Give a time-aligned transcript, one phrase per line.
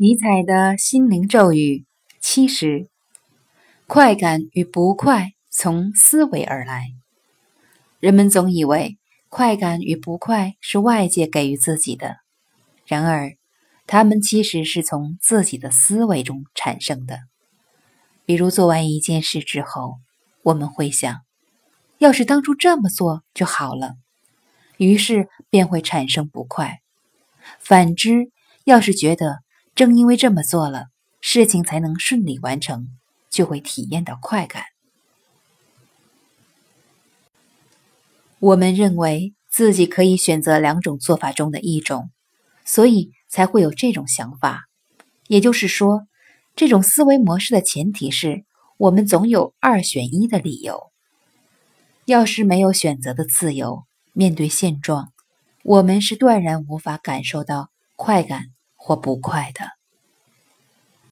[0.00, 1.84] 尼采的心灵咒语
[2.20, 2.88] 七十：
[3.88, 6.92] 快感与不快从思维而来。
[7.98, 8.96] 人们总以为
[9.28, 12.18] 快感与不快是外界给予自己的，
[12.86, 13.32] 然而，
[13.88, 17.18] 他们其实是从自己的思维中产生的。
[18.24, 19.96] 比如，做完一件事之后，
[20.44, 21.22] 我们会想：
[21.98, 23.96] 要是当初这么做就好了，
[24.76, 26.78] 于是便会产生不快。
[27.58, 28.30] 反之，
[28.62, 29.40] 要是觉得……
[29.78, 30.88] 正因为这么做了，
[31.20, 32.88] 事情才能顺利完成，
[33.30, 34.64] 就会体验到快感。
[38.40, 42.10] 我们认为自己可以选择两种做法中的一种，
[42.64, 44.66] 所以才会有这种想法。
[45.28, 46.08] 也就是说，
[46.56, 48.44] 这种思维模式的前提是
[48.78, 50.90] 我们总有二选一的理由。
[52.06, 55.12] 要是没有选择的自由，面对现状，
[55.62, 58.46] 我们是断然无法感受到快感。
[58.88, 59.77] 或不快的。